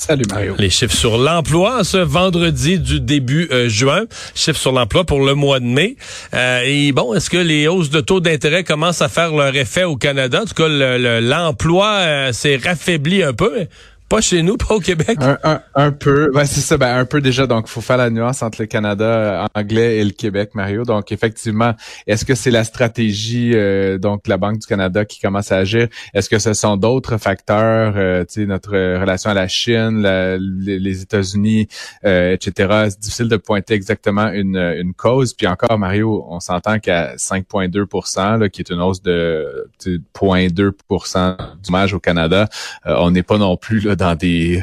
[0.00, 0.54] Salut Mario.
[0.58, 4.04] Les chiffres sur l'emploi ce vendredi du début euh, juin.
[4.34, 5.96] Chiffres sur l'emploi pour le mois de mai.
[6.32, 9.84] Euh, et bon, est-ce que les hausses de taux d'intérêt commencent à faire leur effet
[9.84, 10.40] au Canada?
[10.40, 10.68] En tout cas,
[11.20, 13.66] l'emploi euh, s'est raffaibli un peu.
[14.10, 15.20] Pas chez nous, pas au Québec.
[15.76, 16.32] Un, peu.
[16.34, 17.46] Ben, c'est ça, ben, un peu déjà.
[17.46, 20.82] Donc, faut faire la nuance entre le Canada euh, anglais et le Québec, Mario.
[20.82, 21.74] Donc, effectivement,
[22.08, 25.86] est-ce que c'est la stratégie, euh, donc la Banque du Canada qui commence à agir?
[26.12, 31.02] Est-ce que ce sont d'autres facteurs, euh, tu sais, notre relation à la Chine, les,
[31.02, 31.68] États-Unis,
[32.02, 32.88] etc.
[32.90, 35.34] C'est difficile de pointer exactement une, une cause.
[35.34, 41.94] Puis encore, Mario, on s'entend qu'à 5,2% qui est une hausse de 0,2 du chômage
[41.94, 42.48] au Canada,
[42.84, 44.62] on n'est pas non plus là, dans des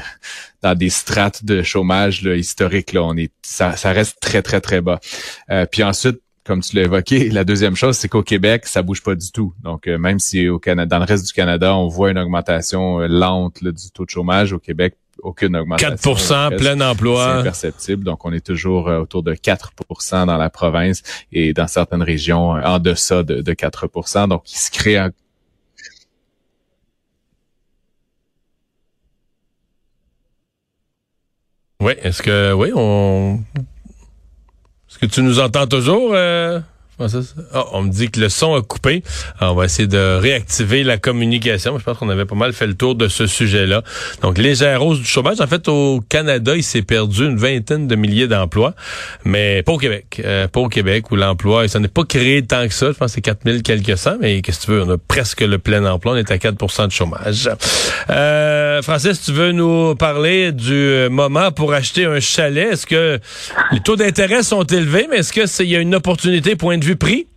[0.63, 2.91] dans des strates de chômage là, historiques.
[2.91, 4.99] Là, on est, ça, ça reste très, très, très bas.
[5.51, 9.03] Euh, puis ensuite, comme tu l'as évoqué, la deuxième chose, c'est qu'au Québec, ça bouge
[9.03, 9.53] pas du tout.
[9.63, 13.01] Donc, euh, même si au Canada, dans le reste du Canada, on voit une augmentation
[13.01, 15.95] euh, lente du taux de chômage, au Québec, aucune augmentation.
[16.13, 17.25] 4% plein emploi.
[17.25, 18.03] C'est imperceptible.
[18.03, 22.79] Donc, on est toujours autour de 4% dans la province et dans certaines régions en
[22.79, 25.11] deçà de, de 4% Donc, il se crée un,
[31.87, 33.39] Oui, est-ce que oui, on
[34.89, 36.11] est-ce que tu nous entends toujours?
[36.11, 36.59] Euh...
[36.99, 39.03] Oh, on me dit que le son a coupé.
[39.39, 41.77] on va essayer de réactiver la communication.
[41.77, 43.83] Je pense qu'on avait pas mal fait le tour de ce sujet-là.
[44.21, 45.39] Donc, légère hausse du chômage.
[45.39, 48.73] En fait, au Canada, il s'est perdu une vingtaine de milliers d'emplois,
[49.25, 50.21] mais pas au Québec.
[50.25, 52.87] Euh, Québec où l'emploi, ça n'est pas créé tant que ça.
[52.87, 54.83] Je pense que c'est 4000 quelques cents, mais qu'est-ce que tu veux?
[54.83, 56.13] On a presque le plein emploi.
[56.13, 57.49] On est à 4% de chômage.
[58.09, 62.73] Euh, Francis, tu veux nous parler du moment pour acheter un chalet?
[62.73, 63.19] Est-ce que
[63.71, 66.86] les taux d'intérêt sont élevés, mais est-ce que il y a une opportunité point de
[66.95, 67.27] prix?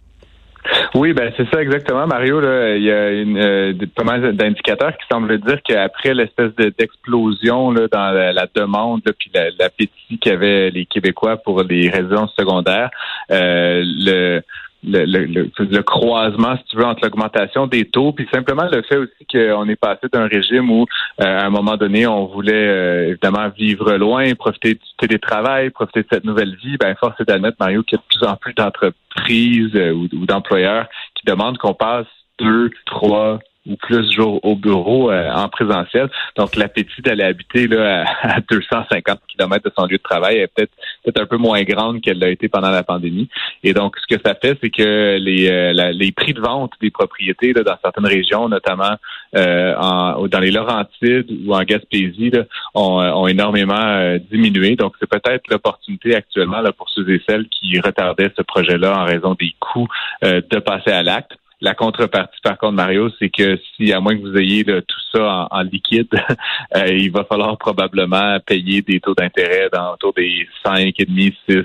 [0.95, 2.41] Oui, ben c'est ça exactement, Mario.
[2.41, 7.89] Là, il y a euh, pas mal d'indicateurs qui semblent dire qu'après l'espèce d'explosion là,
[7.91, 12.91] dans la, demande puis l'appétit qu'avaient les Québécois pour les résidences secondaires,
[13.31, 14.43] euh, le
[14.83, 18.97] le, le, le, croisement, si tu veux, entre l'augmentation des taux, puis simplement le fait
[18.97, 20.87] aussi qu'on est passé d'un régime où,
[21.21, 26.03] euh, à un moment donné, on voulait euh, évidemment vivre loin, profiter du télétravail, profiter
[26.03, 26.77] de cette nouvelle vie.
[26.79, 30.27] Ben, force est d'admettre, Mario, qu'il y a de plus en plus d'entreprises euh, ou
[30.27, 32.07] d'employeurs qui demandent qu'on passe
[32.39, 36.09] deux, trois, ou plus jours au bureau euh, en présentiel.
[36.37, 40.73] Donc, l'appétit d'aller habiter là, à, 250 km de son lieu de travail est peut-être
[41.05, 43.29] peut un peu moins grande qu'elle l'a été pendant la pandémie.
[43.63, 46.91] Et donc, ce que ça fait, c'est que les, euh, les prix de vente des
[46.91, 48.97] propriétés là, dans certaines régions, notamment
[49.37, 52.33] euh, en, dans les Laurentides ou en Gaspésie,
[52.75, 54.77] ont, ont, énormément diminué.
[54.77, 59.05] Donc, c'est peut-être l'opportunité actuellement là, pour ceux et celles qui retardaient ce projet-là en
[59.05, 59.89] raison des coûts
[60.23, 61.33] de passer à l'acte.
[61.63, 65.47] La contrepartie, par contre, Mario, c'est que si, à moins que vous ayez tout ça
[65.51, 66.09] en, liquide,
[66.77, 71.65] euh, il va falloir probablement payer des taux d'intérêt dans autour des 5,5, 6,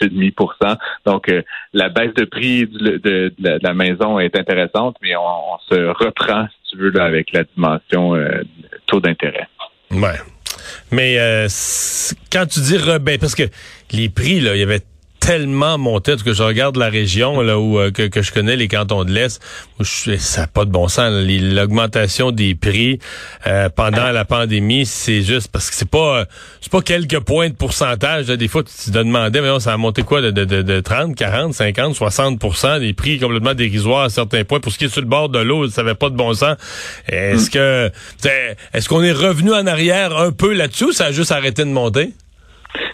[0.00, 1.42] 6,5% Donc, euh,
[1.72, 6.78] la baisse de prix de, la maison est intéressante, mais on, se reprend, si tu
[6.78, 8.42] veux, avec la dimension euh,
[8.86, 9.46] taux d'intérêt.
[9.92, 10.18] Ouais.
[10.90, 11.16] Mais
[12.32, 13.44] quand tu dis ben, parce que
[13.92, 14.82] les prix, là, il y avait
[15.26, 16.14] tellement monté.
[16.16, 19.42] que je regarde la région là où euh, que, je connais, les cantons de l'Est,
[19.80, 21.10] où je, ça n'a pas de bon sens.
[21.10, 23.00] L'augmentation des prix
[23.46, 26.26] euh, pendant la pandémie, c'est juste parce que c'est pas
[26.60, 28.26] c'est pas quelques points de pourcentage.
[28.26, 31.54] Des fois, tu te demandais, mais ça a monté quoi de, de, de, 30, 40,
[31.54, 34.60] 50, 60% des prix complètement dérisoires à certains points.
[34.60, 36.56] Pour ce qui est sur le bord de l'eau, ça n'avait pas de bon sens.
[37.08, 37.90] Est-ce que
[38.72, 41.70] est-ce qu'on est revenu en arrière un peu là-dessus ou ça a juste arrêté de
[41.70, 42.12] monter?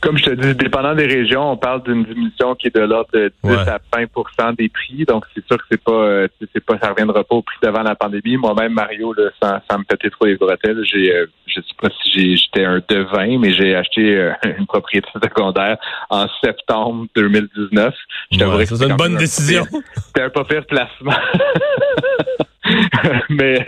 [0.00, 3.10] Comme je te dis, dépendant des régions, on parle d'une diminution qui est de l'ordre
[3.12, 5.04] de 10 à 20% des prix.
[5.04, 7.82] Donc, c'est sûr que c'est pas, euh, c'est pas, ça reviendra pas au prix d'avant
[7.82, 8.36] la pandémie.
[8.36, 12.36] Moi-même, Mario, là, sans, me péter trop les bretelles, j'ai, euh, je sais pas si
[12.36, 15.76] j'étais un devin, mais j'ai acheté euh, une propriété secondaire
[16.10, 17.94] en septembre 2019.
[18.30, 19.64] Je c'est une bonne décision.
[19.96, 21.12] C'était un pas pire placement.
[23.30, 23.64] mais,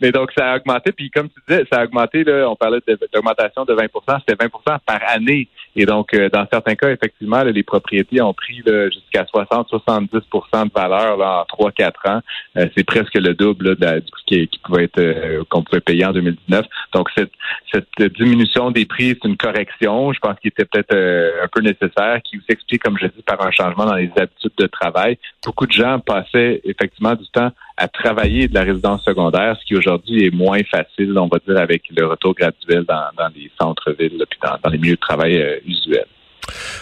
[0.00, 0.92] mais donc, ça a augmenté.
[0.92, 2.80] Puis, comme tu disais, ça a augmenté, là, on parlait
[3.12, 5.48] d'augmentation de, de 20% c'était 20% par année.
[5.76, 8.62] Et donc, euh, dans certains cas, effectivement, les propriétés ont pris
[8.92, 12.20] jusqu'à 60-70% de valeur là, en 3-4 ans.
[12.56, 16.04] Euh, c'est presque le double de du qui, qui pouvait être euh, qu'on pouvait payer
[16.06, 16.66] en 2019.
[16.92, 17.32] Donc, cette,
[17.72, 20.12] cette diminution des prix, c'est une correction.
[20.12, 23.50] Je pense qu'il était peut-être un peu nécessaire, qui s'explique, comme je dis, par un
[23.50, 25.18] changement dans les habitudes de travail.
[25.44, 29.74] Beaucoup de gens passaient effectivement du temps à travailler de la résidence secondaire, ce qui
[29.74, 34.38] aujourd'hui est moins facile, on va dire, avec le retour graduel dans, les centres-villes puis
[34.42, 35.60] dans, dans, les milieux de travail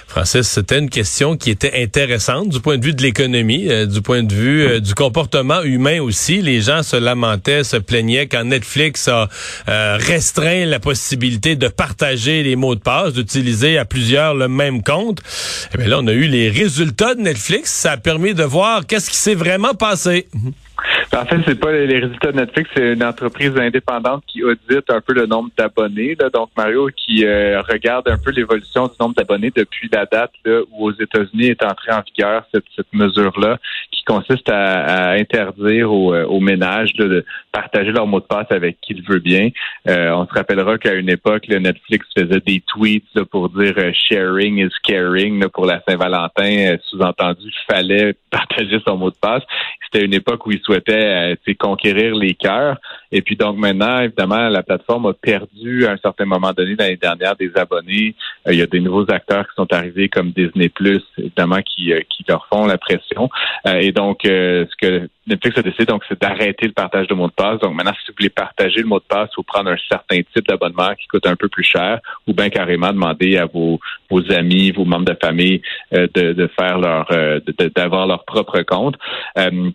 [0.06, 4.02] Francis, c'était une question qui était intéressante du point de vue de l'économie, euh, du
[4.02, 6.42] point de vue euh, du comportement humain aussi.
[6.42, 9.28] Les gens se lamentaient, se plaignaient quand Netflix a
[9.68, 14.82] euh, restreint la possibilité de partager les mots de passe, d'utiliser à plusieurs le même
[14.82, 15.20] compte.
[15.20, 15.22] Et
[15.74, 17.72] eh bien là, on a eu les résultats de Netflix.
[17.72, 20.28] Ça a permis de voir qu'est-ce qui s'est vraiment passé.
[21.14, 25.02] En fait, c'est pas les résultats de Netflix, c'est une entreprise indépendante qui audite un
[25.02, 26.16] peu le nombre d'abonnés.
[26.32, 30.32] Donc, Mario, qui euh, regarde un peu l'évolution du nombre d'abonnés depuis la date
[30.70, 32.64] où aux États-Unis est entrée en vigueur cette,
[32.94, 33.58] mesure-là,
[33.90, 38.94] qui consiste à, interdire aux, euh, ménages de partager leur mot de passe avec qui
[38.94, 39.50] le veut bien.
[39.88, 44.58] Euh, on se rappellera qu'à une époque, le Netflix faisait des tweets pour dire sharing
[44.58, 46.76] is caring pour la Saint-Valentin.
[46.84, 49.42] Sous-entendu, il fallait partager son mot de passe.
[49.84, 52.78] C'était une époque où il souhaitait euh, conquérir les cœurs.
[53.10, 56.96] Et puis donc maintenant, évidemment, la plateforme a perdu à un certain moment donné l'année
[56.96, 58.14] dernière des abonnés.
[58.46, 61.92] Euh, il y a des nouveaux acteurs qui sont arrivés comme Disney Plus, évidemment, qui,
[61.92, 63.28] euh, qui leur font la pression.
[63.66, 67.32] et donc, ce que Netflix a décidé, donc, c'est d'arrêter le partage de mots de
[67.32, 67.60] passe.
[67.60, 70.46] Donc maintenant, si vous voulez partager le mot de passe, ou prendre un certain type
[70.48, 73.78] d'abonnement qui coûte un peu plus cher, ou bien carrément demander à vos,
[74.30, 75.62] amis, vos membres de famille
[75.92, 77.10] de faire leur,
[77.74, 78.96] d'avoir leur propre compte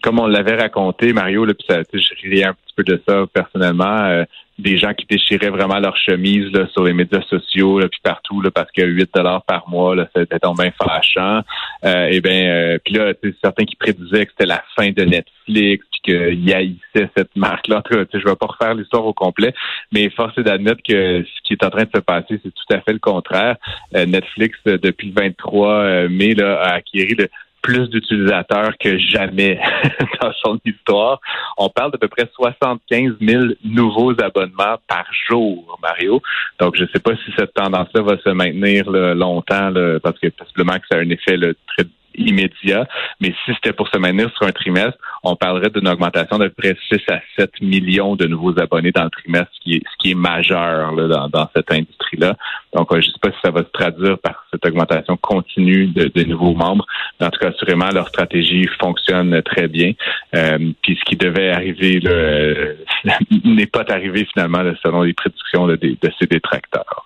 [0.01, 3.25] comme on l'avait raconté, Mario, là, puis ça, je riais un petit peu de ça
[3.33, 4.03] personnellement.
[4.05, 4.23] Euh,
[4.59, 8.41] des gens qui déchiraient vraiment leur chemise là, sur les médias sociaux là, puis partout
[8.41, 11.41] là, parce que 8 dollars par mois c'était bien fâchant.
[11.85, 15.85] Euh, et ben euh, puis là, certains qui prédisaient que c'était la fin de Netflix,
[15.91, 17.83] puis qu'ils haïssaient cette marque-là.
[17.91, 19.53] Je vais pas refaire l'histoire au complet,
[19.91, 22.73] mais force est d'admettre que ce qui est en train de se passer, c'est tout
[22.73, 23.57] à fait le contraire.
[23.93, 27.27] Netflix, depuis le 23 mai, là, a acquis le
[27.61, 29.59] plus d'utilisateurs que jamais
[30.21, 31.19] dans son histoire.
[31.57, 36.21] On parle d'à peu près 75 000 nouveaux abonnements par jour, Mario.
[36.59, 39.71] Donc, je ne sais pas si cette tendance-là va se maintenir longtemps,
[40.01, 41.37] parce que possiblement que ça a un effet
[41.67, 41.85] très
[42.17, 42.87] immédiat.
[43.21, 46.75] Mais si c'était pour se maintenir sur un trimestre, on parlerait d'une augmentation de près
[46.89, 50.93] 6 à 7 millions de nouveaux abonnés dans le trimestre, ce qui est, majeur
[51.29, 52.35] dans, cette industrie-là.
[52.73, 56.23] Donc, je ne sais pas si ça va se traduire par cette augmentation continue de,
[56.23, 56.85] nouveaux membres.
[57.19, 59.93] En tout cas, assurément, leur stratégie fonctionne très bien.
[60.35, 62.73] Euh, puis ce qui devait arriver euh,
[63.43, 67.05] n'est pas arrivé finalement selon les prédictions de, de ces détracteurs.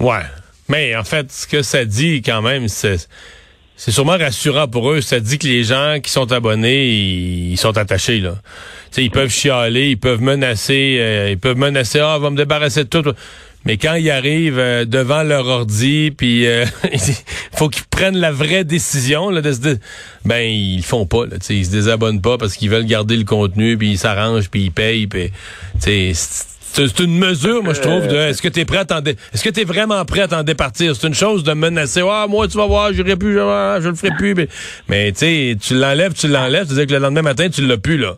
[0.00, 0.22] Ouais.
[0.68, 3.08] Mais en fait, ce que ça dit quand même, c'est
[3.76, 5.00] c'est sûrement rassurant pour eux.
[5.00, 8.36] Ça dit que les gens qui sont abonnés, ils, sont attachés là.
[8.96, 11.98] ils peuvent chialer, ils peuvent menacer, euh, ils peuvent menacer.
[11.98, 13.04] Ah, va me débarrasser de tout.
[13.64, 16.66] Mais quand ils arrivent euh, devant leur ordi, puis euh,
[17.56, 19.78] faut qu'ils prennent la vraie décision là, de se
[20.24, 21.24] ben ils le font pas.
[21.26, 24.64] Là, ils se désabonnent pas parce qu'ils veulent garder le contenu, puis ils s'arrangent, puis
[24.64, 25.06] ils payent.
[25.06, 25.32] Puis,
[26.74, 29.44] c'est une mesure, moi, je trouve, de est-ce que tu es prêt à t'en est-ce
[29.44, 30.96] que tu es vraiment prêt à t'en départir?
[30.96, 33.94] C'est une chose de menacer, ah, moi, tu vas voir, j'irai plus, je, je le
[33.94, 34.34] ferai plus.
[34.34, 34.48] Mais,
[34.88, 37.78] mais tu sais, tu l'enlèves, tu l'enlèves, tu dis que le lendemain matin, tu l'as
[37.78, 38.16] plus, là.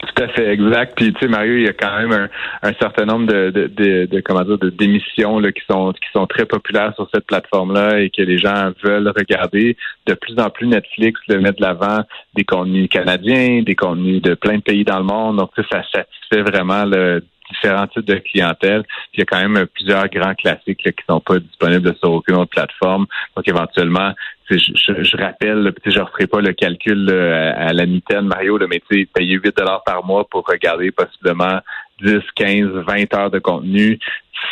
[0.00, 0.92] Tout à fait, exact.
[0.96, 2.28] Puis tu sais, Mario, il y a quand même un,
[2.62, 6.06] un certain nombre de, de, de, de comment dire, de démissions là, qui sont qui
[6.12, 9.76] sont très populaires sur cette plateforme-là et que les gens veulent regarder.
[10.06, 12.04] De plus en plus, Netflix le met de l'avant
[12.36, 15.38] des contenus canadiens, des contenus de plein de pays dans le monde.
[15.38, 18.84] Donc ça satisfait vraiment le différents types de clientèle.
[19.14, 22.50] il y a quand même plusieurs grands classiques qui sont pas disponibles sur aucune autre
[22.50, 23.06] plateforme.
[23.36, 24.12] Donc éventuellement,
[24.50, 29.06] je, je, rappelle, je ne referai pas le calcul à, la mitaine, Mario, mais tu
[29.06, 31.60] payer 8 dollars par mois pour regarder possiblement
[32.02, 33.98] 10, 15, 20 heures de contenu,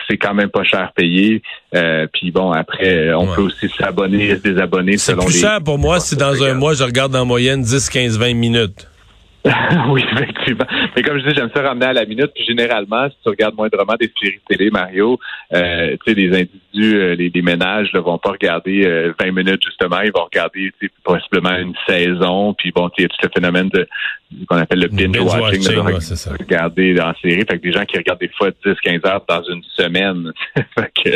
[0.09, 1.43] c'est quand même pas cher payé.
[1.75, 5.27] Euh, puis bon, après, on peut aussi s'abonner, se désabonner selon les...
[5.27, 8.19] C'est plus cher pour moi si dans un mois, je regarde en moyenne 10, 15,
[8.19, 8.89] 20 minutes.
[9.91, 10.67] oui, effectivement.
[10.95, 12.33] Mais comme je dis, j'aime ça ramener à la minute.
[12.35, 15.19] Puis généralement, si tu regardes moindrement des séries télé, Mario,
[15.55, 18.83] euh, tu sais, les individus, euh, les, ménages ne vont pas regarder
[19.21, 20.01] 20 euh, minutes justement.
[20.01, 20.73] Ils vont regarder
[21.05, 22.55] possiblement une saison.
[22.55, 23.87] Puis bon, il y a tout ce phénomène de
[24.49, 27.45] qu'on appelle le binge, watching, de regarder dans la série.
[27.49, 30.33] Fait que des gens qui regardent des fois 10-15 heures dans une semaine.
[30.57, 31.11] fait, que,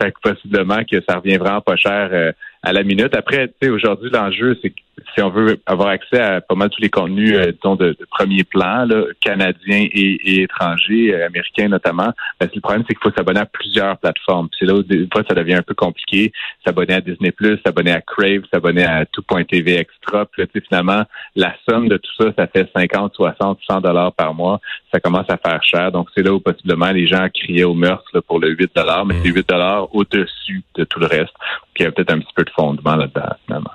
[0.00, 3.14] fait que possiblement que ça revient vraiment pas cher à la minute.
[3.16, 4.76] Après, tu sais, aujourd'hui, l'enjeu, c'est que
[5.14, 8.44] si on veut avoir accès à pas mal tous les contenus, euh, disons, de, premier
[8.44, 13.40] plan, là, canadiens et, étrangers, euh, américains notamment, ben, le problème, c'est qu'il faut s'abonner
[13.40, 14.48] à plusieurs plateformes.
[14.58, 16.32] C'est là où des fois, ça devient un peu compliqué.
[16.64, 17.32] S'abonner à Disney+,
[17.64, 20.26] s'abonner à Crave, s'abonner à Tout.tv Extra.
[20.26, 21.02] Puis là, finalement,
[21.34, 24.60] la somme de tout ça, ça fait 50, 60, 100 dollars par mois.
[24.92, 25.90] Ça commence à faire cher.
[25.90, 29.14] Donc, c'est là où possiblement les gens criaient au meurtre pour le 8 dollars, mais
[29.22, 31.34] c'est 8 dollars au-dessus de tout le reste.
[31.74, 33.70] Puis il y a peut-être un petit peu de fondement là-dedans, finalement.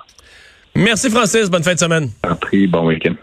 [0.74, 2.10] Merci Francis, bonne fin de semaine.
[2.22, 3.14] Un prix, bon week-end.